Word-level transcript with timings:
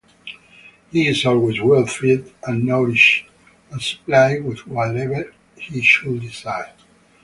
He 0.91 1.07
is 1.07 1.27
always 1.27 1.61
well 1.61 1.85
fed 1.85 2.31
and 2.47 2.63
nourished 2.63 3.29
and 3.69 3.79
supplied 3.79 4.43
with 4.43 4.65
whatever 4.65 5.31
he 5.57 5.83
should 5.83 6.21
desire. 6.21 6.73